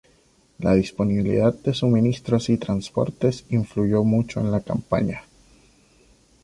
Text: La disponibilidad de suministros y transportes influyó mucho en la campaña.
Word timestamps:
La 0.57 0.73
disponibilidad 0.73 1.53
de 1.53 1.75
suministros 1.75 2.49
y 2.49 2.57
transportes 2.57 3.45
influyó 3.51 4.03
mucho 4.03 4.39
en 4.39 4.51
la 4.51 4.61
campaña. 4.61 5.21